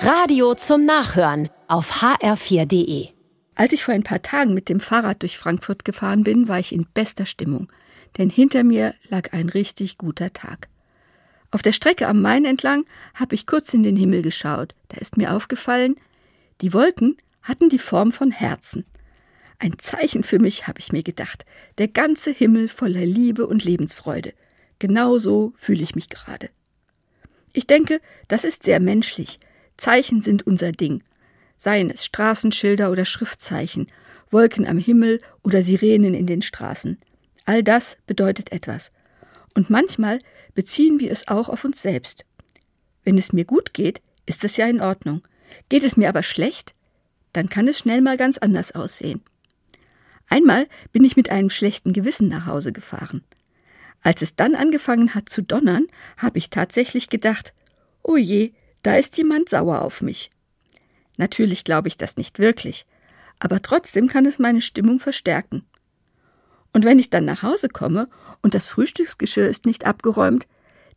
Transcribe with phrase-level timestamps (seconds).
[0.00, 3.08] Radio zum Nachhören auf hr4.de.
[3.56, 6.72] Als ich vor ein paar Tagen mit dem Fahrrad durch Frankfurt gefahren bin, war ich
[6.72, 7.70] in bester Stimmung,
[8.16, 10.68] denn hinter mir lag ein richtig guter Tag.
[11.50, 12.84] Auf der Strecke am Main entlang
[13.14, 14.76] habe ich kurz in den Himmel geschaut.
[14.88, 15.96] Da ist mir aufgefallen,
[16.60, 18.84] die Wolken hatten die Form von Herzen.
[19.58, 21.44] Ein Zeichen für mich, habe ich mir gedacht.
[21.78, 24.32] Der ganze Himmel voller Liebe und Lebensfreude.
[24.78, 26.50] Genau so fühle ich mich gerade.
[27.52, 29.40] Ich denke, das ist sehr menschlich.
[29.78, 31.02] Zeichen sind unser Ding
[31.58, 33.88] seien es Straßenschilder oder Schriftzeichen,
[34.30, 36.98] Wolken am Himmel oder Sirenen in den Straßen.
[37.44, 38.92] All das bedeutet etwas.
[39.54, 40.20] Und manchmal
[40.54, 42.24] beziehen wir es auch auf uns selbst.
[43.04, 45.22] Wenn es mir gut geht, ist es ja in Ordnung.
[45.68, 46.74] Geht es mir aber schlecht,
[47.32, 49.22] dann kann es schnell mal ganz anders aussehen.
[50.28, 53.24] Einmal bin ich mit einem schlechten Gewissen nach Hause gefahren.
[54.02, 55.86] Als es dann angefangen hat zu donnern,
[56.18, 57.54] habe ich tatsächlich gedacht,
[58.02, 60.30] oh je, da ist jemand sauer auf mich.
[61.16, 62.86] Natürlich glaube ich das nicht wirklich,
[63.38, 65.64] aber trotzdem kann es meine Stimmung verstärken.
[66.72, 68.08] Und wenn ich dann nach Hause komme
[68.42, 70.46] und das Frühstücksgeschirr ist nicht abgeräumt,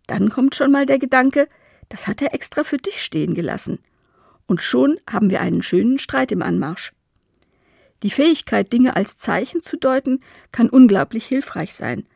[0.07, 1.47] dann kommt schon mal der Gedanke,
[1.89, 3.79] das hat er extra für dich stehen gelassen.
[4.45, 6.93] Und schon haben wir einen schönen Streit im Anmarsch.
[8.03, 10.19] Die Fähigkeit, Dinge als Zeichen zu deuten,
[10.51, 12.07] kann unglaublich hilfreich sein.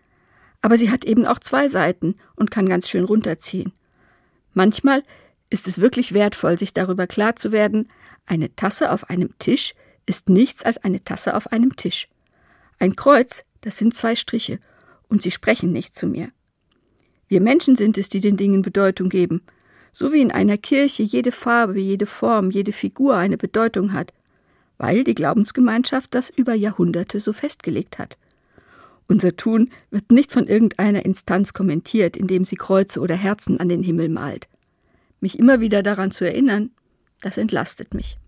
[0.62, 3.72] Aber sie hat eben auch zwei Seiten und kann ganz schön runterziehen.
[4.54, 5.04] Manchmal
[5.56, 7.88] ist es wirklich wertvoll, sich darüber klar zu werden,
[8.26, 9.74] eine Tasse auf einem Tisch
[10.06, 12.10] ist nichts als eine Tasse auf einem Tisch.
[12.78, 14.60] Ein Kreuz, das sind zwei Striche,
[15.08, 16.28] und sie sprechen nicht zu mir.
[17.30, 19.44] Wir Menschen sind es, die den Dingen Bedeutung geben,
[19.94, 24.12] so wie in einer Kirche jede Farbe, jede Form, jede Figur eine Bedeutung hat,
[24.78, 28.18] weil die Glaubensgemeinschaft das über Jahrhunderte so festgelegt hat.
[29.08, 33.84] Unser Tun wird nicht von irgendeiner Instanz kommentiert, indem sie Kreuze oder Herzen an den
[33.84, 34.50] Himmel malt.
[35.26, 36.70] Mich immer wieder daran zu erinnern,
[37.20, 38.20] das entlastet mich.